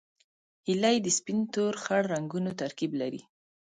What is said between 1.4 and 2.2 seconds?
تور، خړ